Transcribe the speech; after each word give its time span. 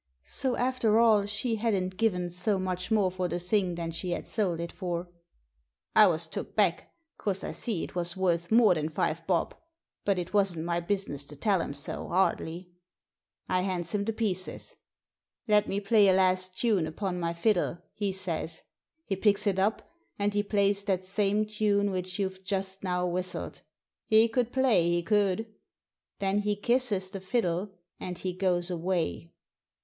So, 0.25 0.55
after 0.55 0.97
all, 0.97 1.27
she 1.27 1.57
hadn't 1.57 1.95
given 1.95 2.31
so 2.31 2.57
much 2.57 2.89
more 2.89 3.11
for 3.11 3.27
the 3.27 3.37
thing 3.37 3.75
than 3.75 3.91
she 3.91 4.09
had 4.13 4.27
sold 4.27 4.59
it 4.59 4.71
for." 4.71 5.07
I 5.95 6.07
was 6.07 6.27
took 6.27 6.55
back. 6.55 6.91
Course 7.19 7.43
I 7.43 7.51
see 7.51 7.83
it 7.83 7.93
was 7.93 8.17
worth 8.17 8.49
more 8.51 8.73
than 8.73 8.89
five 8.89 9.27
bob. 9.27 9.53
But 10.03 10.17
it 10.17 10.33
wasn't 10.33 10.65
my 10.65 10.79
business 10.79 11.23
to 11.25 11.35
tell 11.35 11.61
him 11.61 11.71
so— 11.75 12.05
^'ardly! 12.09 12.69
I 13.47 13.61
hands 13.61 13.91
him 13.91 14.03
the 14.05 14.11
pieces.' 14.11 14.75
Let 15.47 15.67
me 15.69 15.79
play 15.79 16.07
a 16.07 16.13
last 16.15 16.57
tune 16.57 16.87
upon 16.87 17.19
my 17.19 17.31
fiddle,' 17.33 17.77
he 17.93 18.11
says. 18.11 18.63
He 19.05 19.15
picks 19.15 19.45
it 19.45 19.59
up, 19.59 19.87
and 20.17 20.33
he 20.33 20.41
plays 20.41 20.81
that 20.85 21.05
same 21.05 21.45
tune 21.45 21.91
which 21.91 22.17
you've 22.17 22.43
just 22.43 22.83
now 22.83 23.05
whistled. 23.05 23.61
He 24.07 24.27
could 24.27 24.51
play, 24.51 24.89
he 24.89 25.03
could! 25.03 25.53
Then 26.17 26.39
he 26.39 26.55
kisses 26.55 27.11
the 27.11 27.19
fiddle 27.19 27.73
and 27.99 28.17
he 28.17 28.33
goes 28.33 28.71
away." 28.71 29.31